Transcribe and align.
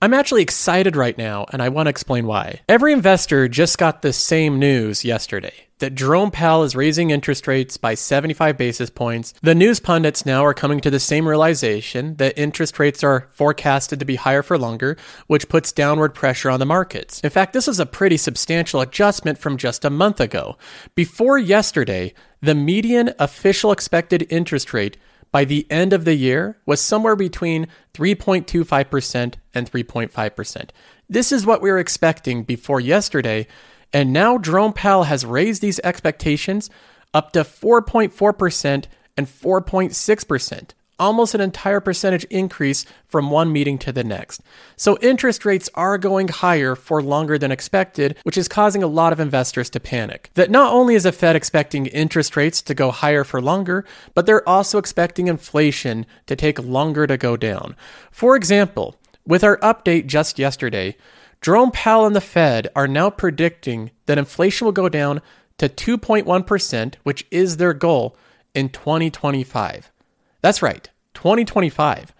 I'm 0.00 0.14
actually 0.14 0.42
excited 0.42 0.94
right 0.94 1.18
now, 1.18 1.46
and 1.52 1.60
I 1.60 1.70
want 1.70 1.86
to 1.86 1.90
explain 1.90 2.28
why. 2.28 2.60
Every 2.68 2.92
investor 2.92 3.48
just 3.48 3.78
got 3.78 4.00
the 4.00 4.12
same 4.12 4.60
news 4.60 5.04
yesterday 5.04 5.68
that 5.78 5.94
Jerome 5.94 6.30
Powell 6.30 6.64
is 6.64 6.76
raising 6.76 7.10
interest 7.10 7.46
rates 7.46 7.76
by 7.76 7.94
75 7.94 8.56
basis 8.56 8.90
points. 8.90 9.34
The 9.42 9.54
news 9.54 9.80
pundits 9.80 10.26
now 10.26 10.44
are 10.44 10.54
coming 10.54 10.80
to 10.80 10.90
the 10.90 11.00
same 11.00 11.26
realization 11.26 12.16
that 12.16 12.38
interest 12.38 12.78
rates 12.78 13.04
are 13.04 13.28
forecasted 13.32 13.98
to 13.98 14.04
be 14.04 14.16
higher 14.16 14.42
for 14.42 14.58
longer, 14.58 14.96
which 15.26 15.48
puts 15.48 15.72
downward 15.72 16.14
pressure 16.14 16.50
on 16.50 16.60
the 16.60 16.66
markets. 16.66 17.20
In 17.20 17.30
fact, 17.30 17.52
this 17.52 17.68
is 17.68 17.80
a 17.80 17.86
pretty 17.86 18.16
substantial 18.16 18.80
adjustment 18.80 19.38
from 19.38 19.56
just 19.56 19.84
a 19.84 19.90
month 19.90 20.20
ago. 20.20 20.56
Before 20.94 21.38
yesterday, 21.38 22.12
the 22.40 22.54
median 22.54 23.14
official 23.18 23.72
expected 23.72 24.26
interest 24.30 24.72
rate 24.72 24.96
by 25.30 25.44
the 25.44 25.66
end 25.70 25.92
of 25.92 26.04
the 26.04 26.14
year 26.14 26.58
was 26.66 26.80
somewhere 26.80 27.16
between 27.16 27.68
3.25% 27.94 29.34
and 29.54 29.70
3.5%. 29.70 30.70
This 31.08 31.32
is 31.32 31.46
what 31.46 31.62
we 31.62 31.70
were 31.70 31.78
expecting 31.78 32.42
before 32.42 32.80
yesterday, 32.80 33.46
and 33.92 34.12
now 34.12 34.38
Powell 34.74 35.04
has 35.04 35.24
raised 35.24 35.62
these 35.62 35.80
expectations 35.80 36.70
up 37.14 37.32
to 37.32 37.40
4.4% 37.40 38.84
and 39.16 39.26
4.6% 39.26 40.70
almost 40.98 41.34
an 41.34 41.40
entire 41.40 41.80
percentage 41.80 42.24
increase 42.24 42.84
from 43.06 43.30
one 43.30 43.52
meeting 43.52 43.78
to 43.78 43.92
the 43.92 44.04
next. 44.04 44.40
So 44.76 44.98
interest 45.00 45.44
rates 45.44 45.70
are 45.74 45.98
going 45.98 46.28
higher 46.28 46.74
for 46.74 47.02
longer 47.02 47.38
than 47.38 47.52
expected, 47.52 48.16
which 48.22 48.38
is 48.38 48.48
causing 48.48 48.82
a 48.82 48.88
lot 48.88 49.12
of 49.12 49.20
investors 49.20 49.70
to 49.70 49.80
panic. 49.80 50.30
That 50.34 50.50
not 50.50 50.72
only 50.72 50.94
is 50.94 51.04
the 51.04 51.12
Fed 51.12 51.36
expecting 51.36 51.86
interest 51.86 52.36
rates 52.36 52.62
to 52.62 52.74
go 52.74 52.90
higher 52.90 53.24
for 53.24 53.40
longer, 53.40 53.84
but 54.14 54.26
they're 54.26 54.48
also 54.48 54.78
expecting 54.78 55.28
inflation 55.28 56.06
to 56.26 56.36
take 56.36 56.58
longer 56.58 57.06
to 57.06 57.16
go 57.16 57.36
down. 57.36 57.76
For 58.10 58.36
example, 58.36 58.96
with 59.26 59.44
our 59.44 59.58
update 59.58 60.06
just 60.06 60.38
yesterday, 60.38 60.96
Jerome 61.40 61.70
Powell 61.70 62.06
and 62.06 62.16
the 62.16 62.20
Fed 62.20 62.68
are 62.74 62.88
now 62.88 63.10
predicting 63.10 63.90
that 64.06 64.18
inflation 64.18 64.64
will 64.64 64.72
go 64.72 64.88
down 64.88 65.20
to 65.58 65.68
2.1%, 65.68 66.94
which 67.02 67.26
is 67.30 67.56
their 67.56 67.74
goal 67.74 68.16
in 68.54 68.68
2025. 68.70 69.92
That's 70.40 70.62
right, 70.62 70.88
2025. 71.18 72.14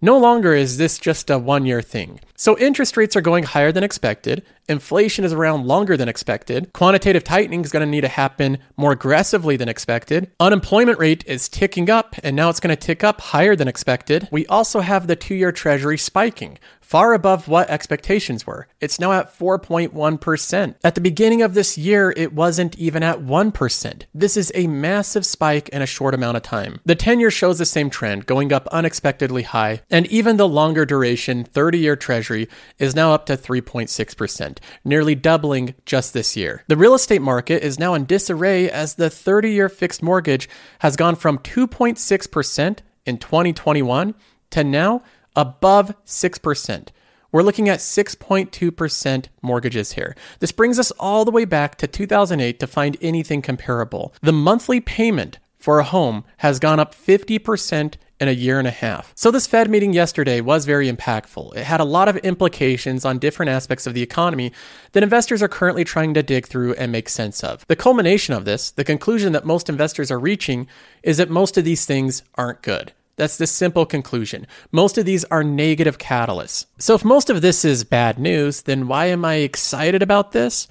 No 0.00 0.16
longer 0.16 0.54
is 0.54 0.76
this 0.76 1.00
just 1.00 1.28
a 1.28 1.40
one 1.40 1.66
year 1.66 1.82
thing. 1.82 2.20
So 2.36 2.56
interest 2.56 2.96
rates 2.96 3.16
are 3.16 3.20
going 3.20 3.42
higher 3.42 3.72
than 3.72 3.82
expected, 3.82 4.44
inflation 4.68 5.24
is 5.24 5.32
around 5.32 5.66
longer 5.66 5.96
than 5.96 6.08
expected, 6.08 6.72
quantitative 6.72 7.24
tightening 7.24 7.62
is 7.62 7.72
going 7.72 7.84
to 7.84 7.90
need 7.90 8.02
to 8.02 8.08
happen 8.08 8.58
more 8.76 8.92
aggressively 8.92 9.56
than 9.56 9.68
expected, 9.68 10.30
unemployment 10.40 10.98
rate 10.98 11.24
is 11.26 11.48
ticking 11.48 11.90
up, 11.90 12.16
and 12.22 12.34
now 12.36 12.50
it's 12.50 12.60
going 12.60 12.74
to 12.74 12.80
tick 12.80 13.04
up 13.04 13.20
higher 13.20 13.56
than 13.56 13.68
expected. 13.68 14.28
We 14.30 14.46
also 14.46 14.80
have 14.80 15.06
the 15.06 15.16
two 15.16 15.34
year 15.34 15.52
treasury 15.52 15.98
spiking, 15.98 16.58
far 16.84 17.14
above 17.14 17.48
what 17.48 17.70
expectations 17.70 18.46
were. 18.46 18.68
It's 18.80 19.00
now 19.00 19.12
at 19.12 19.36
4.1%. 19.36 20.74
At 20.84 20.94
the 20.94 21.00
beginning 21.00 21.42
of 21.42 21.54
this 21.54 21.78
year, 21.78 22.12
it 22.16 22.34
wasn't 22.34 22.78
even 22.78 23.02
at 23.02 23.20
1%. 23.20 24.02
This 24.14 24.36
is 24.36 24.52
a 24.54 24.66
massive 24.66 25.24
spike 25.24 25.70
in 25.70 25.80
a 25.82 25.86
short 25.86 26.14
amount 26.14 26.36
of 26.36 26.42
time. 26.42 26.80
The 26.84 26.94
10 26.94 27.20
year 27.20 27.30
shows 27.30 27.58
the 27.58 27.64
same 27.64 27.88
trend, 27.88 28.26
going 28.26 28.52
up 28.52 28.68
unexpectedly 28.68 29.42
high, 29.42 29.80
and 29.90 30.06
even 30.08 30.36
the 30.36 30.46
longer 30.46 30.84
duration 30.84 31.44
30 31.44 31.78
year 31.78 31.96
treasury 31.96 32.48
is 32.78 32.94
now 32.94 33.12
up 33.12 33.26
to 33.26 33.36
3.6%, 33.36 34.53
nearly 34.84 35.14
doubling 35.14 35.74
just 35.84 36.12
this 36.12 36.36
year. 36.36 36.64
The 36.68 36.76
real 36.76 36.94
estate 36.94 37.22
market 37.22 37.62
is 37.62 37.78
now 37.78 37.94
in 37.94 38.04
disarray 38.04 38.70
as 38.70 38.94
the 38.94 39.10
30 39.10 39.50
year 39.50 39.68
fixed 39.68 40.02
mortgage 40.02 40.48
has 40.80 40.96
gone 40.96 41.16
from 41.16 41.38
2.6% 41.38 42.78
in 43.06 43.18
2021 43.18 44.14
to 44.50 44.64
now 44.64 45.02
above 45.36 45.94
6%. 46.04 46.88
We're 47.32 47.42
looking 47.42 47.68
at 47.68 47.80
6.2% 47.80 49.26
mortgages 49.42 49.92
here. 49.92 50.14
This 50.38 50.52
brings 50.52 50.78
us 50.78 50.92
all 50.92 51.24
the 51.24 51.32
way 51.32 51.44
back 51.44 51.76
to 51.78 51.88
2008 51.88 52.60
to 52.60 52.66
find 52.68 52.96
anything 53.00 53.42
comparable. 53.42 54.14
The 54.22 54.32
monthly 54.32 54.80
payment 54.80 55.40
for 55.58 55.80
a 55.80 55.84
home 55.84 56.24
has 56.36 56.60
gone 56.60 56.78
up 56.78 56.94
50% 56.94 57.94
in 58.20 58.28
a 58.28 58.32
year 58.32 58.58
and 58.58 58.68
a 58.68 58.72
half. 58.72 59.12
So, 59.14 59.30
this 59.30 59.46
Fed 59.46 59.68
meeting 59.68 59.92
yesterday 59.92 60.40
was 60.40 60.64
very 60.64 60.90
impactful. 60.90 61.56
It 61.56 61.64
had 61.64 61.80
a 61.80 61.84
lot 61.84 62.08
of 62.08 62.16
implications 62.18 63.04
on 63.04 63.18
different 63.18 63.50
aspects 63.50 63.86
of 63.86 63.94
the 63.94 64.02
economy 64.02 64.52
that 64.92 65.02
investors 65.02 65.42
are 65.42 65.48
currently 65.48 65.84
trying 65.84 66.14
to 66.14 66.22
dig 66.22 66.46
through 66.46 66.74
and 66.74 66.92
make 66.92 67.08
sense 67.08 67.42
of. 67.42 67.66
The 67.66 67.76
culmination 67.76 68.34
of 68.34 68.44
this, 68.44 68.70
the 68.70 68.84
conclusion 68.84 69.32
that 69.32 69.44
most 69.44 69.68
investors 69.68 70.10
are 70.10 70.18
reaching, 70.18 70.68
is 71.02 71.16
that 71.16 71.30
most 71.30 71.58
of 71.58 71.64
these 71.64 71.84
things 71.86 72.22
aren't 72.36 72.62
good. 72.62 72.92
That's 73.16 73.36
the 73.36 73.46
simple 73.46 73.86
conclusion. 73.86 74.46
Most 74.72 74.98
of 74.98 75.04
these 75.04 75.24
are 75.26 75.44
negative 75.44 75.98
catalysts. 75.98 76.66
So, 76.78 76.94
if 76.94 77.04
most 77.04 77.30
of 77.30 77.42
this 77.42 77.64
is 77.64 77.84
bad 77.84 78.18
news, 78.18 78.62
then 78.62 78.88
why 78.88 79.06
am 79.06 79.24
I 79.24 79.36
excited 79.36 80.02
about 80.02 80.32
this? 80.32 80.68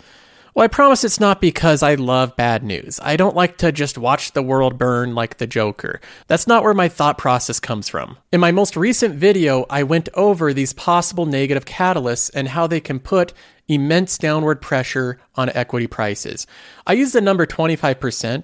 Well, 0.56 0.64
I 0.64 0.68
promise 0.68 1.04
it's 1.04 1.20
not 1.20 1.42
because 1.42 1.82
I 1.82 1.96
love 1.96 2.36
bad 2.36 2.64
news. 2.64 3.00
I 3.02 3.18
don't 3.18 3.36
like 3.36 3.58
to 3.58 3.72
just 3.72 3.98
watch 3.98 4.34
the 4.34 4.44
world 4.44 4.78
burn 4.78 5.16
like 5.16 5.38
the 5.38 5.48
Joker. 5.48 6.00
That's 6.28 6.46
not 6.46 6.62
where 6.62 6.76
my 6.76 6.88
thought 6.90 7.18
process 7.18 7.60
comes 7.60 7.90
from. 7.90 8.18
In 8.32 8.40
my 8.40 8.52
most 8.52 8.78
recent 8.78 9.16
video, 9.16 9.66
I 9.68 9.82
went 9.82 10.10
over 10.14 10.54
these 10.54 10.72
possible 10.72 11.26
negative 11.26 11.66
catalysts 11.66 12.30
and 12.36 12.50
how 12.50 12.68
they 12.68 12.80
can 12.80 13.00
put 13.00 13.34
immense 13.68 14.20
downward 14.20 14.62
pressure 14.62 15.20
on 15.34 15.50
equity 15.50 15.88
prices. 15.88 16.46
I 16.86 16.94
used 16.94 17.16
the 17.16 17.22
number 17.22 17.48
25% 17.48 18.44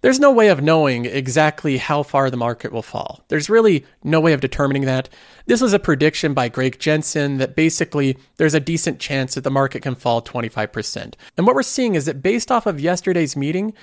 there's 0.00 0.20
no 0.20 0.30
way 0.30 0.48
of 0.48 0.62
knowing 0.62 1.04
exactly 1.04 1.78
how 1.78 2.02
far 2.02 2.30
the 2.30 2.36
market 2.36 2.72
will 2.72 2.82
fall. 2.82 3.24
There's 3.28 3.50
really 3.50 3.84
no 4.04 4.20
way 4.20 4.32
of 4.32 4.40
determining 4.40 4.84
that. 4.84 5.08
This 5.46 5.60
was 5.60 5.72
a 5.72 5.78
prediction 5.78 6.34
by 6.34 6.48
Greg 6.48 6.78
Jensen 6.78 7.38
that 7.38 7.56
basically 7.56 8.18
there's 8.36 8.54
a 8.54 8.60
decent 8.60 8.98
chance 9.00 9.34
that 9.34 9.44
the 9.44 9.50
market 9.50 9.82
can 9.82 9.94
fall 9.94 10.22
25%. 10.22 11.14
And 11.36 11.46
what 11.46 11.54
we're 11.54 11.62
seeing 11.62 11.94
is 11.94 12.06
that 12.06 12.22
based 12.22 12.50
off 12.50 12.66
of 12.66 12.80
yesterday's 12.80 13.36
meeting, 13.36 13.74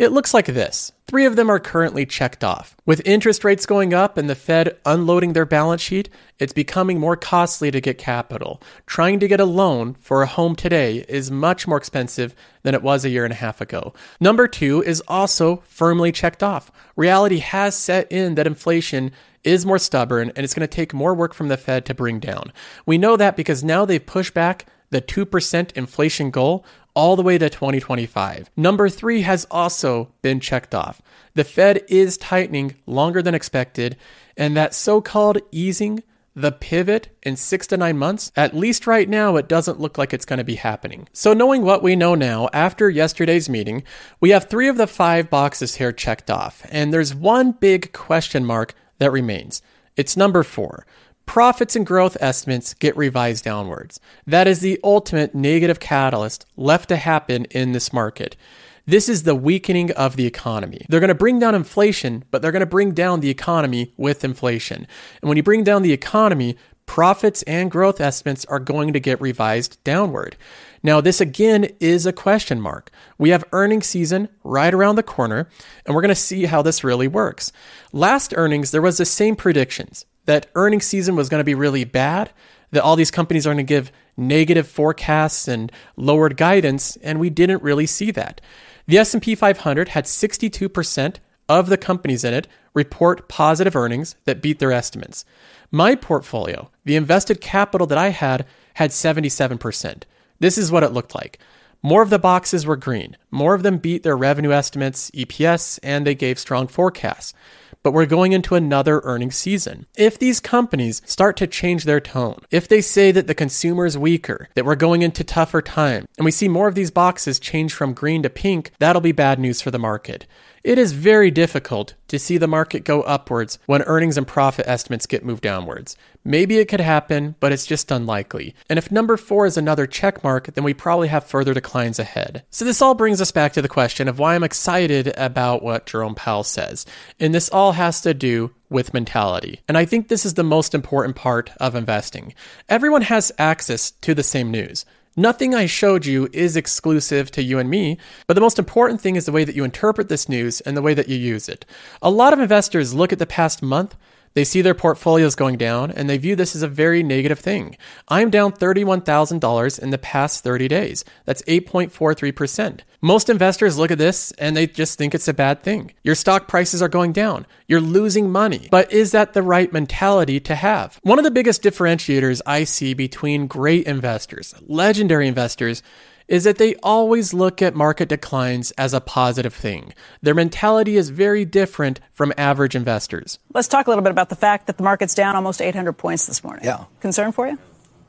it 0.00 0.12
looks 0.12 0.32
like 0.32 0.46
this. 0.46 0.92
Three 1.06 1.26
of 1.26 1.36
them 1.36 1.50
are 1.50 1.60
currently 1.60 2.06
checked 2.06 2.42
off. 2.42 2.74
With 2.86 3.02
interest 3.04 3.44
rates 3.44 3.66
going 3.66 3.92
up 3.92 4.16
and 4.16 4.30
the 4.30 4.34
Fed 4.34 4.78
unloading 4.86 5.34
their 5.34 5.44
balance 5.44 5.82
sheet, 5.82 6.08
it's 6.38 6.54
becoming 6.54 6.98
more 6.98 7.16
costly 7.16 7.70
to 7.70 7.82
get 7.82 7.98
capital. 7.98 8.62
Trying 8.86 9.20
to 9.20 9.28
get 9.28 9.40
a 9.40 9.44
loan 9.44 9.92
for 10.00 10.22
a 10.22 10.26
home 10.26 10.56
today 10.56 11.04
is 11.06 11.30
much 11.30 11.68
more 11.68 11.76
expensive 11.76 12.34
than 12.62 12.74
it 12.74 12.82
was 12.82 13.04
a 13.04 13.10
year 13.10 13.24
and 13.24 13.32
a 13.32 13.36
half 13.36 13.60
ago. 13.60 13.92
Number 14.20 14.48
two 14.48 14.82
is 14.84 15.02
also 15.06 15.56
firmly 15.66 16.12
checked 16.12 16.42
off. 16.42 16.72
Reality 16.96 17.40
has 17.40 17.76
set 17.76 18.10
in 18.10 18.36
that 18.36 18.46
inflation 18.46 19.12
is 19.44 19.66
more 19.66 19.78
stubborn 19.78 20.32
and 20.36 20.44
it's 20.44 20.54
going 20.54 20.66
to 20.66 20.74
take 20.74 20.92
more 20.92 21.14
work 21.14 21.34
from 21.34 21.48
the 21.48 21.56
Fed 21.56 21.84
to 21.86 21.94
bring 21.94 22.20
down. 22.20 22.52
We 22.86 22.98
know 22.98 23.16
that 23.16 23.36
because 23.36 23.64
now 23.64 23.84
they've 23.84 24.04
pushed 24.04 24.34
back 24.34 24.66
the 24.90 25.00
2% 25.00 25.72
inflation 25.72 26.30
goal 26.30 26.64
all 26.94 27.16
the 27.16 27.22
way 27.22 27.38
to 27.38 27.48
2025. 27.48 28.50
Number 28.56 28.88
three 28.88 29.22
has 29.22 29.46
also 29.50 30.12
been 30.22 30.40
checked 30.40 30.74
off. 30.74 31.00
The 31.34 31.44
Fed 31.44 31.84
is 31.88 32.16
tightening 32.18 32.74
longer 32.86 33.22
than 33.22 33.34
expected, 33.34 33.96
and 34.36 34.56
that 34.56 34.74
so 34.74 35.00
called 35.00 35.38
easing 35.52 36.02
the 36.34 36.52
pivot 36.52 37.08
in 37.22 37.36
six 37.36 37.66
to 37.68 37.76
nine 37.76 37.98
months, 37.98 38.30
at 38.36 38.56
least 38.56 38.86
right 38.86 39.08
now, 39.08 39.36
it 39.36 39.48
doesn't 39.48 39.80
look 39.80 39.98
like 39.98 40.14
it's 40.14 40.24
going 40.24 40.38
to 40.38 40.44
be 40.44 40.54
happening. 40.54 41.08
So, 41.12 41.32
knowing 41.32 41.62
what 41.62 41.82
we 41.82 41.96
know 41.96 42.14
now 42.14 42.48
after 42.52 42.88
yesterday's 42.88 43.48
meeting, 43.48 43.82
we 44.20 44.30
have 44.30 44.48
three 44.48 44.68
of 44.68 44.76
the 44.76 44.86
five 44.86 45.28
boxes 45.28 45.76
here 45.76 45.92
checked 45.92 46.30
off, 46.30 46.64
and 46.70 46.92
there's 46.92 47.14
one 47.14 47.52
big 47.52 47.92
question 47.92 48.44
mark 48.44 48.74
that 49.00 49.10
remains. 49.10 49.60
It's 49.96 50.16
number 50.16 50.44
four 50.44 50.86
profits 51.26 51.76
and 51.76 51.86
growth 51.86 52.16
estimates 52.20 52.74
get 52.74 52.96
revised 52.96 53.44
downwards. 53.44 54.00
That 54.26 54.48
is 54.48 54.60
the 54.60 54.80
ultimate 54.82 55.32
negative 55.32 55.78
catalyst 55.78 56.44
left 56.56 56.88
to 56.88 56.96
happen 56.96 57.44
in 57.52 57.70
this 57.70 57.92
market. 57.92 58.36
This 58.84 59.08
is 59.08 59.22
the 59.22 59.36
weakening 59.36 59.92
of 59.92 60.16
the 60.16 60.26
economy. 60.26 60.84
They're 60.88 60.98
going 60.98 61.06
to 61.06 61.14
bring 61.14 61.38
down 61.38 61.54
inflation, 61.54 62.24
but 62.32 62.42
they're 62.42 62.50
going 62.50 62.60
to 62.60 62.66
bring 62.66 62.90
down 62.94 63.20
the 63.20 63.30
economy 63.30 63.92
with 63.96 64.24
inflation. 64.24 64.88
And 65.22 65.28
when 65.28 65.36
you 65.36 65.44
bring 65.44 65.62
down 65.62 65.82
the 65.82 65.92
economy, 65.92 66.56
profits 66.90 67.44
and 67.44 67.70
growth 67.70 68.00
estimates 68.00 68.44
are 68.46 68.58
going 68.58 68.92
to 68.92 68.98
get 68.98 69.20
revised 69.20 69.78
downward. 69.84 70.36
Now, 70.82 71.00
this 71.00 71.20
again 71.20 71.68
is 71.78 72.04
a 72.04 72.12
question 72.12 72.60
mark. 72.60 72.90
We 73.16 73.30
have 73.30 73.44
earnings 73.52 73.86
season 73.86 74.28
right 74.42 74.74
around 74.74 74.96
the 74.96 75.04
corner, 75.04 75.48
and 75.86 75.94
we're 75.94 76.02
going 76.02 76.08
to 76.08 76.16
see 76.16 76.46
how 76.46 76.62
this 76.62 76.82
really 76.82 77.06
works. 77.06 77.52
Last 77.92 78.34
earnings, 78.36 78.72
there 78.72 78.82
was 78.82 78.98
the 78.98 79.04
same 79.04 79.36
predictions 79.36 80.04
that 80.24 80.50
earnings 80.56 80.84
season 80.84 81.14
was 81.14 81.28
going 81.28 81.38
to 81.38 81.44
be 81.44 81.54
really 81.54 81.84
bad, 81.84 82.32
that 82.72 82.82
all 82.82 82.96
these 82.96 83.12
companies 83.12 83.46
are 83.46 83.54
going 83.54 83.64
to 83.64 83.72
give 83.72 83.92
negative 84.16 84.66
forecasts 84.66 85.46
and 85.46 85.70
lowered 85.96 86.36
guidance, 86.36 86.96
and 87.04 87.20
we 87.20 87.30
didn't 87.30 87.62
really 87.62 87.86
see 87.86 88.10
that. 88.10 88.40
The 88.88 88.98
S&P 88.98 89.36
500 89.36 89.90
had 89.90 90.06
62% 90.06 91.16
of 91.50 91.68
the 91.68 91.76
companies 91.76 92.22
in 92.24 92.32
it 92.32 92.46
report 92.72 93.28
positive 93.28 93.74
earnings 93.74 94.14
that 94.24 94.40
beat 94.40 94.60
their 94.60 94.72
estimates. 94.72 95.24
My 95.72 95.96
portfolio, 95.96 96.70
the 96.84 96.96
invested 96.96 97.40
capital 97.40 97.86
that 97.88 97.98
I 97.98 98.08
had, 98.08 98.46
had 98.74 98.90
77%. 98.90 100.04
This 100.38 100.56
is 100.56 100.70
what 100.70 100.84
it 100.84 100.92
looked 100.92 101.14
like. 101.14 101.38
More 101.82 102.02
of 102.02 102.10
the 102.10 102.18
boxes 102.18 102.66
were 102.66 102.76
green. 102.76 103.16
More 103.30 103.54
of 103.54 103.62
them 103.62 103.78
beat 103.78 104.02
their 104.02 104.16
revenue 104.16 104.52
estimates, 104.52 105.10
EPS, 105.10 105.78
and 105.82 106.06
they 106.06 106.14
gave 106.14 106.38
strong 106.38 106.68
forecasts. 106.68 107.34
but 107.82 107.92
we're 107.92 108.06
going 108.06 108.32
into 108.32 108.54
another 108.54 109.00
earnings 109.04 109.36
season. 109.36 109.86
If 109.96 110.18
these 110.18 110.40
companies 110.40 111.00
start 111.06 111.36
to 111.38 111.46
change 111.46 111.84
their 111.84 112.00
tone, 112.00 112.40
if 112.50 112.68
they 112.68 112.80
say 112.80 113.10
that 113.12 113.26
the 113.26 113.34
consumer 113.34 113.86
is 113.86 113.96
weaker, 113.96 114.48
that 114.54 114.64
we're 114.64 114.74
going 114.74 115.02
into 115.02 115.24
tougher 115.24 115.62
times, 115.62 116.06
and 116.18 116.24
we 116.24 116.30
see 116.30 116.48
more 116.48 116.68
of 116.68 116.74
these 116.74 116.90
boxes 116.90 117.38
change 117.38 117.72
from 117.72 117.94
green 117.94 118.22
to 118.22 118.30
pink, 118.30 118.72
that'll 118.78 119.00
be 119.00 119.12
bad 119.12 119.38
news 119.38 119.62
for 119.62 119.70
the 119.70 119.78
market. 119.78 120.26
It 120.62 120.76
is 120.76 120.92
very 120.92 121.30
difficult 121.30 121.94
to 122.08 122.18
see 122.18 122.36
the 122.36 122.46
market 122.46 122.84
go 122.84 123.00
upwards 123.02 123.58
when 123.64 123.82
earnings 123.84 124.18
and 124.18 124.26
profit 124.26 124.66
estimates 124.68 125.06
get 125.06 125.24
moved 125.24 125.42
downwards. 125.42 125.96
Maybe 126.22 126.58
it 126.58 126.68
could 126.68 126.80
happen, 126.80 127.34
but 127.40 127.50
it's 127.50 127.64
just 127.64 127.90
unlikely. 127.90 128.54
And 128.68 128.78
if 128.78 128.92
number 128.92 129.16
four 129.16 129.46
is 129.46 129.56
another 129.56 129.86
check 129.86 130.22
mark, 130.22 130.52
then 130.52 130.62
we 130.62 130.74
probably 130.74 131.08
have 131.08 131.24
further 131.24 131.54
declines 131.54 131.98
ahead. 131.98 132.44
So 132.50 132.66
this 132.66 132.82
all 132.82 132.94
brings 132.94 133.22
us 133.22 133.32
back 133.32 133.54
to 133.54 133.62
the 133.62 133.68
question 133.68 134.06
of 134.06 134.18
why 134.18 134.34
I'm 134.34 134.44
excited 134.44 135.14
about 135.16 135.62
what 135.62 135.86
Jerome 135.86 136.14
Powell 136.14 136.44
says. 136.44 136.84
And 137.18 137.34
this 137.34 137.48
all 137.48 137.72
has 137.72 138.02
to 138.02 138.12
do 138.12 138.52
with 138.68 138.92
mentality. 138.92 139.60
And 139.66 139.78
I 139.78 139.86
think 139.86 140.08
this 140.08 140.26
is 140.26 140.34
the 140.34 140.44
most 140.44 140.74
important 140.74 141.16
part 141.16 141.52
of 141.58 141.74
investing. 141.74 142.34
Everyone 142.68 143.02
has 143.02 143.32
access 143.38 143.92
to 143.92 144.14
the 144.14 144.22
same 144.22 144.50
news. 144.50 144.84
Nothing 145.16 145.56
I 145.56 145.66
showed 145.66 146.06
you 146.06 146.28
is 146.32 146.56
exclusive 146.56 147.32
to 147.32 147.42
you 147.42 147.58
and 147.58 147.68
me, 147.68 147.98
but 148.28 148.34
the 148.34 148.40
most 148.40 148.60
important 148.60 149.00
thing 149.00 149.16
is 149.16 149.26
the 149.26 149.32
way 149.32 149.42
that 149.42 149.56
you 149.56 149.64
interpret 149.64 150.08
this 150.08 150.28
news 150.28 150.60
and 150.60 150.76
the 150.76 150.82
way 150.82 150.94
that 150.94 151.08
you 151.08 151.16
use 151.16 151.48
it. 151.48 151.66
A 152.00 152.10
lot 152.10 152.32
of 152.32 152.38
investors 152.38 152.94
look 152.94 153.12
at 153.12 153.18
the 153.18 153.26
past 153.26 153.60
month 153.60 153.96
they 154.34 154.44
see 154.44 154.62
their 154.62 154.74
portfolios 154.74 155.34
going 155.34 155.56
down 155.56 155.90
and 155.90 156.08
they 156.08 156.18
view 156.18 156.36
this 156.36 156.54
as 156.54 156.62
a 156.62 156.68
very 156.68 157.02
negative 157.02 157.38
thing. 157.38 157.76
I'm 158.08 158.30
down 158.30 158.52
$31,000 158.52 159.78
in 159.78 159.90
the 159.90 159.98
past 159.98 160.44
30 160.44 160.68
days. 160.68 161.04
That's 161.24 161.42
8.43%. 161.42 162.80
Most 163.00 163.30
investors 163.30 163.78
look 163.78 163.90
at 163.90 163.98
this 163.98 164.30
and 164.32 164.56
they 164.56 164.66
just 164.66 164.98
think 164.98 165.14
it's 165.14 165.28
a 165.28 165.34
bad 165.34 165.62
thing. 165.62 165.92
Your 166.04 166.14
stock 166.14 166.48
prices 166.48 166.82
are 166.82 166.88
going 166.88 167.12
down. 167.12 167.46
You're 167.66 167.80
losing 167.80 168.30
money. 168.30 168.68
But 168.70 168.92
is 168.92 169.12
that 169.12 169.32
the 169.32 169.42
right 169.42 169.72
mentality 169.72 170.38
to 170.40 170.54
have? 170.54 171.00
One 171.02 171.18
of 171.18 171.24
the 171.24 171.30
biggest 171.30 171.62
differentiators 171.62 172.40
I 172.46 172.64
see 172.64 172.94
between 172.94 173.46
great 173.46 173.86
investors, 173.86 174.54
legendary 174.66 175.28
investors, 175.28 175.82
is 176.30 176.44
that 176.44 176.56
they 176.58 176.76
always 176.76 177.34
look 177.34 177.60
at 177.60 177.74
market 177.74 178.08
declines 178.08 178.70
as 178.78 178.94
a 178.94 179.00
positive 179.00 179.52
thing. 179.52 179.92
Their 180.22 180.34
mentality 180.34 180.96
is 180.96 181.10
very 181.10 181.44
different 181.44 182.00
from 182.12 182.32
average 182.38 182.76
investors. 182.76 183.40
Let's 183.52 183.68
talk 183.68 183.88
a 183.88 183.90
little 183.90 184.04
bit 184.04 184.12
about 184.12 184.28
the 184.28 184.36
fact 184.36 184.68
that 184.68 184.78
the 184.78 184.84
market's 184.84 185.14
down 185.14 185.34
almost 185.34 185.60
800 185.60 185.92
points 185.92 186.26
this 186.26 186.42
morning. 186.44 186.64
Yeah. 186.64 186.84
Concern 187.00 187.32
for 187.32 187.48
you? 187.48 187.58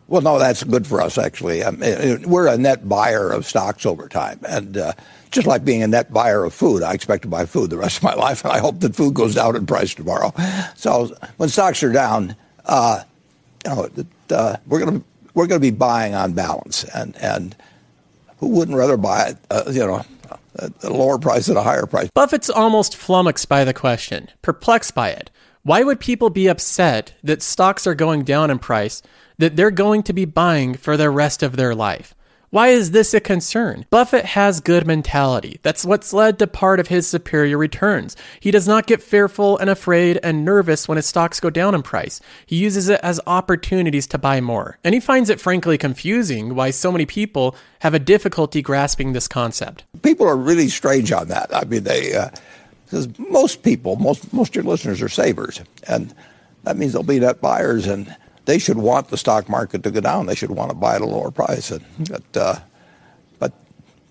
Well, 0.07 0.21
no, 0.21 0.37
that's 0.37 0.63
good 0.63 0.85
for 0.85 1.01
us, 1.01 1.17
actually. 1.17 1.63
I 1.63 1.71
mean, 1.71 2.29
we're 2.29 2.47
a 2.47 2.57
net 2.57 2.87
buyer 2.87 3.31
of 3.31 3.45
stocks 3.45 3.85
over 3.85 4.07
time. 4.07 4.39
And 4.47 4.77
uh, 4.77 4.93
just 5.31 5.47
like 5.47 5.65
being 5.65 5.81
a 5.81 5.87
net 5.87 6.13
buyer 6.13 6.43
of 6.43 6.53
food, 6.53 6.83
I 6.83 6.93
expect 6.93 7.23
to 7.23 7.27
buy 7.27 7.45
food 7.45 7.71
the 7.71 7.77
rest 7.77 7.97
of 7.97 8.03
my 8.03 8.13
life, 8.27 8.43
and 8.43 8.53
I 8.53 8.59
hope 8.59 8.81
that 8.81 8.95
food 8.95 9.15
goes 9.15 9.33
down 9.33 9.55
in 9.55 9.65
price 9.65 9.95
tomorrow. 9.95 10.31
So 10.75 11.15
when 11.37 11.49
stocks 11.49 11.81
are 11.81 11.91
down, 11.91 12.35
uh, 12.65 13.03
you 13.65 13.71
know, 13.71 13.89
uh, 14.29 14.57
we're 14.67 14.79
going 14.79 14.99
to 14.99 15.05
we're 15.33 15.47
going 15.47 15.61
to 15.61 15.65
be 15.65 15.71
buying 15.71 16.13
on 16.13 16.33
balance, 16.33 16.83
and 16.83 17.15
and 17.17 17.55
who 18.41 18.47
wouldn't 18.47 18.77
rather 18.77 18.97
buy 18.97 19.29
it, 19.29 19.37
uh, 19.49 19.63
you 19.67 19.85
know, 19.85 20.03
at 20.57 20.83
a 20.83 20.89
lower 20.89 21.17
price 21.17 21.47
at 21.47 21.55
a 21.55 21.61
higher 21.61 21.85
price? 21.85 22.09
Buffett's 22.13 22.49
almost 22.49 22.97
flummoxed 22.97 23.47
by 23.47 23.63
the 23.63 23.73
question, 23.73 24.27
perplexed 24.41 24.93
by 24.93 25.09
it. 25.09 25.29
Why 25.63 25.83
would 25.83 25.99
people 25.99 26.31
be 26.31 26.47
upset 26.47 27.13
that 27.23 27.43
stocks 27.43 27.85
are 27.85 27.93
going 27.93 28.23
down 28.23 28.49
in 28.49 28.57
price 28.57 29.03
that 29.37 29.55
they're 29.55 29.71
going 29.71 30.01
to 30.03 30.13
be 30.13 30.25
buying 30.25 30.73
for 30.73 30.97
the 30.97 31.11
rest 31.11 31.43
of 31.43 31.55
their 31.55 31.75
life? 31.75 32.15
Why 32.51 32.67
is 32.67 32.91
this 32.91 33.13
a 33.13 33.21
concern? 33.21 33.85
Buffett 33.89 34.25
has 34.25 34.59
good 34.59 34.85
mentality. 34.85 35.61
That's 35.63 35.85
what's 35.85 36.11
led 36.11 36.37
to 36.39 36.47
part 36.47 36.81
of 36.81 36.89
his 36.89 37.07
superior 37.07 37.57
returns. 37.57 38.17
He 38.41 38.51
does 38.51 38.67
not 38.67 38.87
get 38.87 39.01
fearful 39.01 39.57
and 39.57 39.69
afraid 39.69 40.19
and 40.21 40.43
nervous 40.43 40.85
when 40.85 40.97
his 40.97 41.05
stocks 41.05 41.39
go 41.39 41.49
down 41.49 41.73
in 41.75 41.81
price. 41.81 42.19
He 42.45 42.57
uses 42.57 42.89
it 42.89 42.99
as 43.01 43.21
opportunities 43.25 44.05
to 44.07 44.17
buy 44.17 44.41
more. 44.41 44.77
And 44.83 44.93
he 44.93 44.99
finds 44.99 45.29
it 45.29 45.39
frankly 45.39 45.77
confusing 45.77 46.53
why 46.53 46.71
so 46.71 46.91
many 46.91 47.05
people 47.05 47.55
have 47.79 47.93
a 47.93 47.99
difficulty 47.99 48.61
grasping 48.61 49.13
this 49.13 49.29
concept. 49.29 49.85
People 50.01 50.27
are 50.27 50.35
really 50.35 50.67
strange 50.67 51.13
on 51.13 51.29
that. 51.29 51.55
I 51.55 51.63
mean, 51.63 51.85
they, 51.85 52.13
uh, 52.13 52.31
because 52.83 53.17
most 53.17 53.63
people, 53.63 53.95
most, 53.95 54.33
most 54.33 54.49
of 54.49 54.55
your 54.55 54.69
listeners 54.69 55.01
are 55.01 55.07
savers. 55.07 55.61
And 55.87 56.13
that 56.63 56.75
means 56.75 56.91
they'll 56.91 57.03
be 57.03 57.21
net 57.21 57.39
buyers. 57.39 57.87
And 57.87 58.13
they 58.45 58.57
should 58.59 58.77
want 58.77 59.09
the 59.09 59.17
stock 59.17 59.47
market 59.49 59.83
to 59.83 59.91
go 59.91 60.01
down. 60.01 60.25
They 60.25 60.35
should 60.35 60.51
want 60.51 60.71
to 60.71 60.75
buy 60.75 60.95
at 60.95 61.01
a 61.01 61.05
lower 61.05 61.31
price. 61.31 61.71
Uh, 61.71 62.59
but 63.39 63.53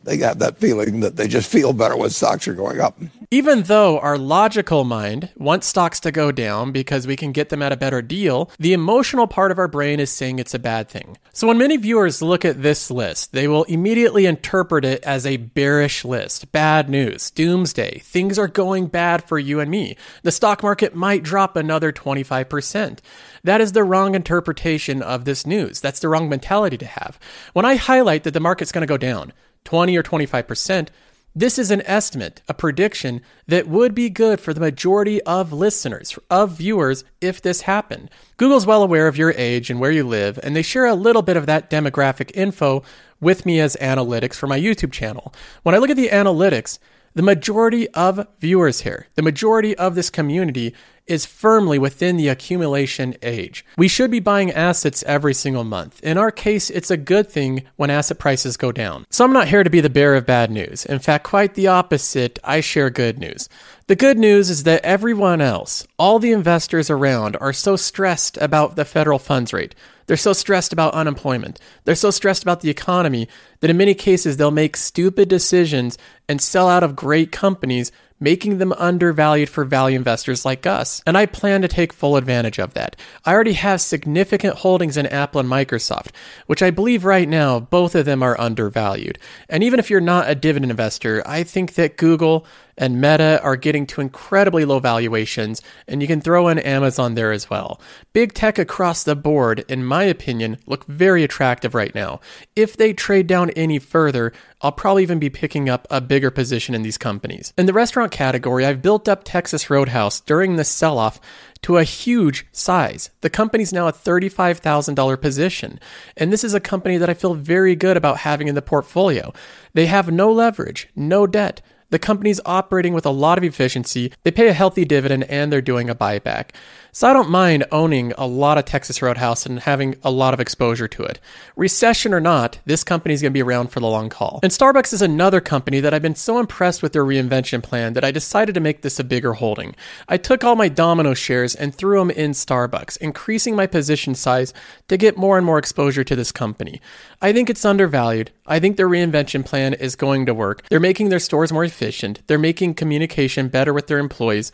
they 0.05 0.19
have 0.19 0.39
that 0.39 0.59
feeling 0.59 1.01
that 1.01 1.17
they 1.17 1.29
just 1.29 1.51
feel 1.51 1.73
better 1.73 1.97
when 1.97 2.11
stocks 2.11 2.47
are 2.49 2.55
going 2.55 2.81
up. 2.81 2.99
Even 3.33 3.63
though 3.63 4.01
our 4.01 4.19
logical 4.19 4.83
mind 4.83 5.31
wants 5.37 5.69
stocks 5.69 6.01
to 6.01 6.11
go 6.11 6.33
down 6.33 6.73
because 6.73 7.07
we 7.07 7.15
can 7.15 7.31
get 7.31 7.49
them 7.49 7.63
at 7.63 7.71
a 7.71 7.77
better 7.77 8.03
deal, 8.03 8.51
the 8.59 8.73
emotional 8.73 9.29
part 9.29 9.53
of 9.53 9.59
our 9.61 9.69
brain 9.69 10.01
is 10.01 10.11
saying 10.11 10.41
it's 10.41 10.53
a 10.53 10.59
bad 10.59 10.89
thing. 10.89 11.17
So 11.33 11.47
when 11.47 11.57
many 11.57 11.77
viewers 11.77 12.23
look 12.23 12.45
at 12.45 12.61
this 12.61 12.91
list, 12.91 13.31
they 13.31 13.47
will 13.47 13.63
immediately 13.65 14.27
interpret 14.27 14.85
it 14.85 15.05
as 15.05 15.25
a 15.27 15.37
bearish 15.37 16.05
list. 16.05 16.51
Bad 16.51 16.91
news, 16.91 17.31
doomsday, 17.31 18.01
things 18.01 18.37
are 18.37 18.49
going 18.49 18.89
bad 18.89 19.23
for 19.23 19.39
you 19.39 19.61
and 19.61 19.71
me. 19.71 19.97
The 20.25 20.33
stock 20.33 20.65
market 20.65 20.97
might 20.97 21.23
drop 21.23 21.55
another 21.55 21.93
25%. 21.93 22.99
That 23.45 23.61
is 23.61 23.71
the 23.71 23.85
wrong 23.85 24.17
interpretation 24.17 25.03
of 25.03 25.25
this 25.25 25.47
news. 25.47 25.81
That's 25.81 26.01
the 26.01 26.09
wrong 26.09 26.29
mentality 26.29 26.79
to 26.79 26.87
have. 26.87 27.17
When 27.53 27.65
I 27.65 27.77
highlight 27.77 28.25
that 28.25 28.35
the 28.35 28.41
market's 28.41 28.73
going 28.73 28.83
to 28.83 28.93
go 28.93 28.99
down 28.99 29.33
20 29.67 29.97
or 29.97 30.03
25%, 30.03 30.89
this 31.35 31.59
is 31.59 31.71
an 31.71 31.83
estimate, 31.87 32.43
a 32.49 32.55
prediction 32.55 33.21
that 33.47 33.69
would 33.69 33.95
be 33.95 34.11
good 34.11 34.41
for 34.41 34.53
the 34.53 34.61
majority 34.61 35.23
of 35.23 35.53
listeners, 35.53 36.19
of 36.29 36.53
viewers, 36.53 37.05
if 37.21 37.41
this 37.41 37.63
happened. 37.63 38.11
Google's 38.37 38.67
well 38.67 38.83
aware 38.83 39.07
of 39.07 39.17
your 39.17 39.33
age 39.37 39.71
and 39.71 39.79
where 39.79 39.93
you 39.93 40.07
live, 40.07 40.41
and 40.43 40.57
they 40.57 40.63
share 40.63 40.87
a 40.87 40.95
little 40.95 41.23
bit 41.23 41.37
of 41.37 41.47
that 41.47 41.71
demographic 41.71 42.33
info 42.35 42.83
with 43.21 43.47
me 43.47 43.61
as 43.61 43.77
analytics 43.81 44.35
for 44.35 44.49
my 44.49 44.59
YouTube 44.59 44.91
channel. 44.91 45.33
When 45.63 45.75
I 45.75 45.79
look 45.79 45.91
at 45.91 45.97
the 45.97 46.09
analytics, 46.09 46.79
the 47.15 47.23
majority 47.23 47.89
of 47.91 48.27
viewers 48.39 48.81
here, 48.81 49.07
the 49.15 49.23
majority 49.23 49.77
of 49.77 49.95
this 49.95 50.11
community 50.11 50.75
is 51.11 51.27
firmly 51.27 51.79
within 51.79 52.17
the 52.17 52.29
accumulation 52.29 53.17
age. 53.23 53.65
We 53.77 53.89
should 53.89 54.11
be 54.11 54.21
buying 54.21 54.53
assets 54.53 55.03
every 55.07 55.35
single 55.35 55.65
month. 55.65 56.01
In 56.03 56.17
our 56.17 56.31
case, 56.31 56.71
it's 56.71 56.91
a 56.91 56.97
good 56.97 57.29
thing 57.29 57.65
when 57.77 57.91
asset 57.91 58.19
prices 58.19 58.57
go 58.57 58.71
down. 58.71 59.07
So 59.11 59.25
I'm 59.25 59.33
not 59.33 59.49
here 59.49 59.65
to 59.65 59.71
be 59.71 59.81
the 59.81 59.91
bearer 59.91 60.17
of 60.17 60.27
bad 60.27 60.51
news. 60.51 60.87
In 60.87 61.01
fact, 61.01 61.25
quite 61.25 61.55
the 61.55 61.67
opposite, 61.67 62.39
I 62.45 62.61
share 62.61 62.91
good 62.91 63.19
news. 63.19 63.49
The 63.89 63.97
good 63.97 64.19
news 64.19 64.51
is 64.51 64.63
that 64.63 64.85
everyone 64.85 65.41
else, 65.41 65.85
all 65.99 66.21
the 66.21 66.31
investors 66.31 66.91
around, 66.91 67.37
are 67.41 67.53
so 67.53 67.75
stressed 67.75 68.37
about 68.37 68.77
the 68.77 68.85
federal 68.85 69.19
funds 69.19 69.53
rate. 69.53 69.75
They're 70.07 70.17
so 70.17 70.33
stressed 70.33 70.73
about 70.73 70.95
unemployment. 70.95 71.61
They're 71.85 71.95
so 71.95 72.11
stressed 72.11 72.43
about 72.43 72.61
the 72.61 72.71
economy 72.71 73.29
that 73.61 73.71
in 73.71 73.77
many 73.77 73.95
cases 73.95 74.37
they'll 74.37 74.51
make 74.51 74.77
stupid 74.77 75.29
decisions 75.29 75.99
and 76.29 76.41
sell 76.41 76.69
out 76.69 76.83
of 76.83 76.97
great 76.97 77.33
companies 77.33 77.91
making 78.21 78.59
them 78.59 78.73
undervalued 78.75 79.49
for 79.49 79.65
value 79.65 79.97
investors 79.97 80.45
like 80.45 80.67
us. 80.67 81.03
And 81.07 81.17
I 81.17 81.27
plan 81.27 81.63
to 81.63 81.69
take 81.69 81.93
full 81.93 82.17
advantage 82.17 82.59
of 82.59 82.75
that. 82.75 82.95
I 83.25 83.33
already 83.33 83.55
have 83.55 83.81
significant 83.81 84.57
holdings 84.57 84.97
in 84.97 85.07
Apple 85.07 85.41
and 85.41 85.49
Microsoft, 85.49 86.11
which 86.47 86.63
I 86.63 86.71
believe 86.71 87.05
right 87.05 87.29
now 87.29 87.59
both 87.59 87.95
of 87.95 88.05
them 88.05 88.23
are 88.23 88.39
undervalued. 88.41 89.19
And 89.49 89.65
even 89.65 89.81
if 89.81 89.91
you're 89.91 90.01
not 90.01 90.31
a 90.31 90.35
dividend 90.35 90.71
investor, 90.71 91.23
I 91.27 91.43
think 91.43 91.75
that 91.75 91.97
Google 91.97 92.47
and 92.81 92.99
Meta 92.99 93.39
are 93.43 93.57
getting 93.57 93.87
to 93.87 94.01
incredibly 94.01 94.65
low 94.65 94.79
valuations, 94.79 95.61
and 95.87 96.01
you 96.01 96.09
can 96.09 96.23
throw 96.23 96.49
in 96.49 96.59
Amazon 96.59 97.15
there 97.15 97.31
as 97.31 97.51
well. 97.51 97.79
Big 98.15 98.33
tech 98.33 98.59
across 98.59 99.05
the 99.05 99.15
board, 99.15 99.65
in 99.69 99.85
my 99.85 100.05
opinion, 100.05 100.57
look 100.67 100.87
very 100.87 101.23
attractive 101.23 101.75
right 101.75 101.95
now. 101.95 102.21
If 102.57 102.79
they 102.79 102.95
trade 102.95 103.27
down 103.27 103.51
any 103.51 103.79
further, 103.79 104.33
I'll 104.63 104.73
probably 104.73 105.03
even 105.03 105.19
be 105.19 105.29
picking 105.29 105.69
up 105.69 105.87
a 105.91 106.01
bigger 106.01 106.31
position 106.31 106.75
in 106.75 106.83
these 106.83 106.97
companies. 106.97 107.53
In 107.59 107.67
the 107.67 107.75
restaurant 107.75 108.10
category, 108.11 108.67
I've 108.67 108.83
built 108.83 109.09
up 109.09 109.23
Texas 109.25 109.71
Roadhouse 109.71 110.21
during 110.21 110.57
the 110.57 110.65
sell 110.65 110.99
off 110.99 111.21
to 111.63 111.77
a 111.77 111.85
huge 111.85 112.47
size. 112.53 113.11
The 113.21 113.31
company's 113.31 113.73
now 113.73 113.87
a 113.87 113.93
$35,000 113.93 115.21
position. 115.21 115.81
And 116.17 116.33
this 116.33 116.45
is 116.45 116.55
a 116.55 116.61
company 116.61 116.97
that 116.97 117.11
I 117.11 117.15
feel 117.15 117.35
very 117.35 117.77
good 117.77 117.97
about 117.97 118.19
having 118.19 118.49
in 118.49 118.55
the 118.55 118.63
portfolio. 118.63 119.33
They 119.75 119.87
have 119.87 120.11
no 120.11 120.33
leverage, 120.33 120.89
no 120.97 121.27
debt. 121.27 121.61
The 121.91 121.99
company's 121.99 122.41
operating 122.47 122.95
with 122.95 123.05
a 123.05 123.11
lot 123.11 123.37
of 123.37 123.45
efficiency, 123.45 124.13
they 124.23 124.31
pay 124.31 124.47
a 124.47 124.53
healthy 124.53 124.85
dividend, 124.85 125.25
and 125.25 125.53
they're 125.53 125.61
doing 125.61 125.91
a 125.91 125.95
buyback. 125.95 126.51
So 126.93 127.09
I 127.09 127.13
don't 127.13 127.31
mind 127.31 127.65
owning 127.71 128.13
a 128.19 128.27
lot 128.27 128.59
of 128.59 128.65
Texas 128.65 129.01
Roadhouse 129.01 129.47
and 129.47 129.61
having 129.61 129.95
a 130.03 130.11
lot 130.11 130.35
of 130.35 130.41
exposure 130.41 130.89
to 130.89 131.03
it. 131.05 131.21
Recession 131.55 132.13
or 132.13 132.21
not, 132.21 132.59
this 132.65 132.83
company 132.83 133.15
is 133.15 133.23
going 133.23 133.31
to 133.33 133.35
be 133.35 133.43
around 133.43 133.69
for 133.69 133.79
the 133.79 133.87
long 133.87 134.11
haul. 134.11 134.41
And 134.43 134.51
Starbucks 134.51 134.93
is 134.93 135.01
another 135.01 135.41
company 135.41 135.79
that 135.81 135.95
I've 135.95 136.03
been 136.03 136.17
so 136.17 136.41
impressed 136.41 136.83
with 136.83 136.93
their 136.93 137.05
reinvention 137.05 137.63
plan 137.63 137.93
that 137.93 138.05
I 138.05 138.11
decided 138.11 138.55
to 138.55 138.61
make 138.61 138.83
this 138.83 138.99
a 138.99 139.05
bigger 139.05 139.35
holding. 139.35 139.77
I 140.09 140.17
took 140.17 140.43
all 140.43 140.57
my 140.57 140.69
Domino 140.69 141.15
shares 141.15 141.55
and 141.55 141.75
threw 141.75 141.99
them 141.99 142.11
in 142.11 142.33
Starbucks, 142.33 142.97
increasing 142.97 143.55
my 143.55 143.67
position 143.69 144.15
size 144.17 144.53
to 144.89 144.97
get 144.97 145.17
more 145.17 145.37
and 145.37 145.47
more 145.47 145.59
exposure 145.59 146.03
to 146.03 146.17
this 146.17 146.33
company. 146.33 146.81
I 147.23 147.33
think 147.33 147.49
it's 147.49 147.65
undervalued. 147.65 148.33
I 148.47 148.59
think 148.59 148.77
their 148.77 148.89
reinvention 148.89 149.45
plan 149.45 149.75
is 149.75 149.95
going 149.95 150.27
to 150.27 150.35
work. 150.35 150.67
They're 150.69 150.81
making 150.81 151.11
their 151.11 151.21
stores 151.21 151.53
more 151.53 151.65
efficient. 151.65 152.27
They're 152.27 152.39
making 152.39 152.75
communication 152.75 153.49
better 153.49 153.73
with 153.73 153.87
their 153.87 153.99
employees. 153.99 154.51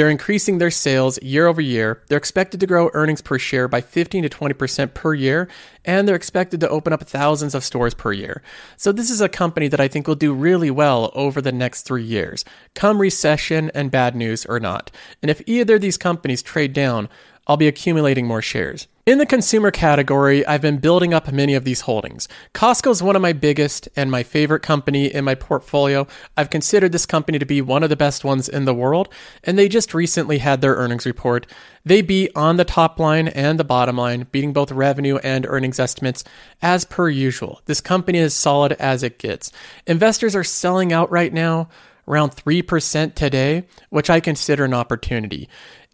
They're 0.00 0.08
increasing 0.08 0.56
their 0.56 0.70
sales 0.70 1.20
year 1.20 1.46
over 1.46 1.60
year. 1.60 2.02
They're 2.08 2.16
expected 2.16 2.58
to 2.60 2.66
grow 2.66 2.88
earnings 2.94 3.20
per 3.20 3.38
share 3.38 3.68
by 3.68 3.82
15 3.82 4.22
to 4.22 4.30
20% 4.30 4.94
per 4.94 5.12
year, 5.12 5.46
and 5.84 6.08
they're 6.08 6.16
expected 6.16 6.58
to 6.60 6.70
open 6.70 6.94
up 6.94 7.02
thousands 7.02 7.54
of 7.54 7.62
stores 7.62 7.92
per 7.92 8.10
year. 8.10 8.42
So, 8.78 8.92
this 8.92 9.10
is 9.10 9.20
a 9.20 9.28
company 9.28 9.68
that 9.68 9.78
I 9.78 9.88
think 9.88 10.08
will 10.08 10.14
do 10.14 10.32
really 10.32 10.70
well 10.70 11.12
over 11.14 11.42
the 11.42 11.52
next 11.52 11.82
three 11.82 12.02
years, 12.02 12.46
come 12.74 12.98
recession 12.98 13.70
and 13.74 13.90
bad 13.90 14.16
news 14.16 14.46
or 14.46 14.58
not. 14.58 14.90
And 15.20 15.30
if 15.30 15.42
either 15.44 15.74
of 15.74 15.82
these 15.82 15.98
companies 15.98 16.42
trade 16.42 16.72
down, 16.72 17.10
I'll 17.46 17.58
be 17.58 17.68
accumulating 17.68 18.26
more 18.26 18.40
shares. 18.40 18.88
In 19.10 19.18
the 19.18 19.26
consumer 19.26 19.72
category, 19.72 20.46
I've 20.46 20.62
been 20.62 20.78
building 20.78 21.12
up 21.12 21.32
many 21.32 21.54
of 21.56 21.64
these 21.64 21.80
holdings. 21.80 22.28
Costco 22.54 22.92
is 22.92 23.02
one 23.02 23.16
of 23.16 23.22
my 23.22 23.32
biggest 23.32 23.88
and 23.96 24.08
my 24.08 24.22
favorite 24.22 24.62
company 24.62 25.12
in 25.12 25.24
my 25.24 25.34
portfolio. 25.34 26.06
I've 26.36 26.48
considered 26.48 26.92
this 26.92 27.06
company 27.06 27.36
to 27.40 27.44
be 27.44 27.60
one 27.60 27.82
of 27.82 27.88
the 27.90 27.96
best 27.96 28.24
ones 28.24 28.48
in 28.48 28.66
the 28.66 28.72
world, 28.72 29.08
and 29.42 29.58
they 29.58 29.68
just 29.68 29.94
recently 29.94 30.38
had 30.38 30.60
their 30.60 30.76
earnings 30.76 31.06
report. 31.06 31.48
They 31.84 32.02
beat 32.02 32.30
on 32.36 32.56
the 32.56 32.64
top 32.64 33.00
line 33.00 33.26
and 33.26 33.58
the 33.58 33.64
bottom 33.64 33.96
line, 33.96 34.28
beating 34.30 34.52
both 34.52 34.70
revenue 34.70 35.16
and 35.24 35.44
earnings 35.44 35.80
estimates 35.80 36.22
as 36.62 36.84
per 36.84 37.08
usual. 37.08 37.62
This 37.64 37.80
company 37.80 38.18
is 38.18 38.32
solid 38.32 38.74
as 38.74 39.02
it 39.02 39.18
gets. 39.18 39.50
Investors 39.88 40.36
are 40.36 40.44
selling 40.44 40.92
out 40.92 41.10
right 41.10 41.32
now 41.32 41.68
around 42.06 42.30
3% 42.30 43.14
today, 43.14 43.64
which 43.88 44.10
I 44.10 44.20
consider 44.20 44.64
an 44.64 44.74
opportunity. 44.74 45.48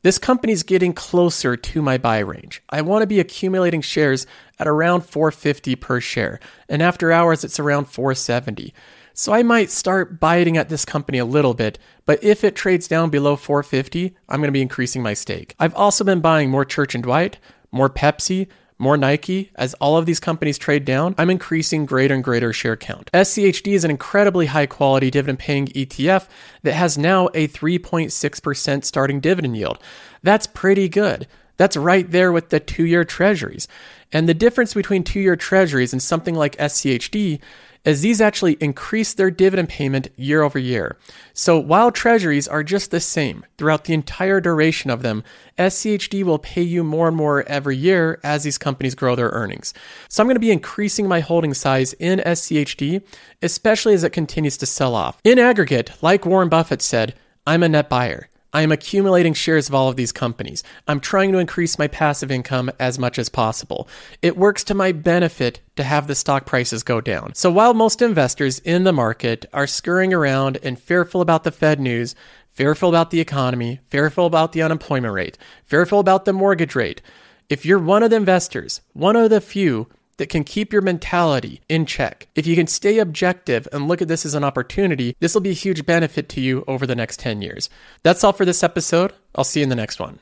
This 0.06 0.18
company's 0.18 0.62
getting 0.62 0.92
closer 0.92 1.56
to 1.56 1.82
my 1.82 1.98
buy 1.98 2.20
range. 2.20 2.62
I 2.70 2.80
want 2.80 3.02
to 3.02 3.08
be 3.08 3.18
accumulating 3.18 3.80
shares 3.80 4.24
at 4.56 4.68
around 4.68 5.00
450 5.00 5.74
per 5.74 6.00
share, 6.00 6.38
and 6.68 6.80
after 6.80 7.10
hours 7.10 7.42
it's 7.42 7.58
around 7.58 7.86
470. 7.86 8.72
So 9.14 9.32
I 9.32 9.42
might 9.42 9.68
start 9.68 10.20
biting 10.20 10.56
at 10.56 10.68
this 10.68 10.84
company 10.84 11.18
a 11.18 11.24
little 11.24 11.54
bit, 11.54 11.80
but 12.04 12.22
if 12.22 12.44
it 12.44 12.54
trades 12.54 12.86
down 12.86 13.10
below 13.10 13.34
450, 13.34 14.14
I'm 14.28 14.38
going 14.38 14.46
to 14.46 14.52
be 14.52 14.62
increasing 14.62 15.02
my 15.02 15.12
stake. 15.12 15.56
I've 15.58 15.74
also 15.74 16.04
been 16.04 16.20
buying 16.20 16.50
more 16.50 16.64
Church 16.64 16.94
and 16.94 17.02
Dwight, 17.02 17.40
more 17.72 17.90
Pepsi, 17.90 18.46
more 18.78 18.96
Nike, 18.96 19.50
as 19.54 19.74
all 19.74 19.96
of 19.96 20.04
these 20.04 20.20
companies 20.20 20.58
trade 20.58 20.84
down, 20.84 21.14
I'm 21.16 21.30
increasing 21.30 21.86
greater 21.86 22.14
and 22.14 22.22
greater 22.22 22.52
share 22.52 22.76
count. 22.76 23.10
SCHD 23.12 23.72
is 23.72 23.84
an 23.84 23.90
incredibly 23.90 24.46
high 24.46 24.66
quality 24.66 25.10
dividend 25.10 25.38
paying 25.38 25.66
ETF 25.68 26.28
that 26.62 26.74
has 26.74 26.98
now 26.98 27.28
a 27.28 27.48
3.6% 27.48 28.84
starting 28.84 29.20
dividend 29.20 29.56
yield. 29.56 29.78
That's 30.22 30.46
pretty 30.46 30.88
good. 30.88 31.26
That's 31.56 31.76
right 31.76 32.10
there 32.10 32.32
with 32.32 32.50
the 32.50 32.60
two 32.60 32.84
year 32.84 33.04
treasuries. 33.04 33.66
And 34.12 34.28
the 34.28 34.34
difference 34.34 34.74
between 34.74 35.04
two 35.04 35.20
year 35.20 35.36
treasuries 35.36 35.92
and 35.92 36.02
something 36.02 36.34
like 36.34 36.56
SCHD 36.56 37.40
as 37.86 38.02
these 38.02 38.20
actually 38.20 38.54
increase 38.54 39.14
their 39.14 39.30
dividend 39.30 39.68
payment 39.68 40.08
year 40.16 40.42
over 40.42 40.58
year. 40.58 40.98
So 41.32 41.58
while 41.58 41.92
treasuries 41.92 42.48
are 42.48 42.64
just 42.64 42.90
the 42.90 43.00
same 43.00 43.46
throughout 43.56 43.84
the 43.84 43.94
entire 43.94 44.40
duration 44.40 44.90
of 44.90 45.02
them, 45.02 45.22
SCHD 45.56 46.24
will 46.24 46.40
pay 46.40 46.62
you 46.62 46.82
more 46.82 47.06
and 47.06 47.16
more 47.16 47.44
every 47.44 47.76
year 47.76 48.20
as 48.24 48.42
these 48.42 48.58
companies 48.58 48.96
grow 48.96 49.14
their 49.14 49.30
earnings. 49.30 49.72
So 50.08 50.22
I'm 50.22 50.26
going 50.26 50.34
to 50.34 50.40
be 50.40 50.50
increasing 50.50 51.06
my 51.06 51.20
holding 51.20 51.54
size 51.54 51.92
in 51.94 52.18
SCHD, 52.18 53.02
especially 53.40 53.94
as 53.94 54.02
it 54.02 54.10
continues 54.10 54.56
to 54.58 54.66
sell 54.66 54.94
off. 54.94 55.20
In 55.22 55.38
aggregate, 55.38 55.92
like 56.02 56.26
Warren 56.26 56.48
Buffett 56.48 56.82
said, 56.82 57.14
I'm 57.46 57.62
a 57.62 57.68
net 57.68 57.88
buyer. 57.88 58.28
I 58.56 58.62
am 58.62 58.72
accumulating 58.72 59.34
shares 59.34 59.68
of 59.68 59.74
all 59.74 59.90
of 59.90 59.96
these 59.96 60.12
companies. 60.12 60.64
I'm 60.88 60.98
trying 60.98 61.30
to 61.32 61.38
increase 61.38 61.78
my 61.78 61.88
passive 61.88 62.30
income 62.30 62.70
as 62.80 62.98
much 62.98 63.18
as 63.18 63.28
possible. 63.28 63.86
It 64.22 64.38
works 64.38 64.64
to 64.64 64.74
my 64.74 64.92
benefit 64.92 65.60
to 65.76 65.84
have 65.84 66.06
the 66.06 66.14
stock 66.14 66.46
prices 66.46 66.82
go 66.82 67.02
down. 67.02 67.34
So 67.34 67.50
while 67.50 67.74
most 67.74 68.00
investors 68.00 68.60
in 68.60 68.84
the 68.84 68.94
market 68.94 69.44
are 69.52 69.66
scurrying 69.66 70.14
around 70.14 70.56
and 70.62 70.80
fearful 70.80 71.20
about 71.20 71.44
the 71.44 71.52
Fed 71.52 71.78
news, 71.78 72.14
fearful 72.48 72.88
about 72.88 73.10
the 73.10 73.20
economy, 73.20 73.80
fearful 73.88 74.24
about 74.24 74.52
the 74.52 74.62
unemployment 74.62 75.12
rate, 75.12 75.36
fearful 75.62 76.00
about 76.00 76.24
the 76.24 76.32
mortgage 76.32 76.74
rate, 76.74 77.02
if 77.50 77.66
you're 77.66 77.78
one 77.78 78.02
of 78.02 78.08
the 78.08 78.16
investors, 78.16 78.80
one 78.94 79.16
of 79.16 79.28
the 79.28 79.42
few 79.42 79.86
that 80.18 80.28
can 80.28 80.44
keep 80.44 80.72
your 80.72 80.82
mentality 80.82 81.60
in 81.68 81.86
check. 81.86 82.28
If 82.34 82.46
you 82.46 82.56
can 82.56 82.66
stay 82.66 82.98
objective 82.98 83.68
and 83.72 83.88
look 83.88 84.02
at 84.02 84.08
this 84.08 84.26
as 84.26 84.34
an 84.34 84.44
opportunity, 84.44 85.16
this 85.20 85.34
will 85.34 85.40
be 85.40 85.50
a 85.50 85.54
huge 85.54 85.86
benefit 85.86 86.28
to 86.30 86.40
you 86.40 86.64
over 86.66 86.86
the 86.86 86.96
next 86.96 87.20
10 87.20 87.42
years. 87.42 87.68
That's 88.02 88.24
all 88.24 88.32
for 88.32 88.44
this 88.44 88.62
episode. 88.62 89.12
I'll 89.34 89.44
see 89.44 89.60
you 89.60 89.64
in 89.64 89.70
the 89.70 89.76
next 89.76 90.00
one. 90.00 90.18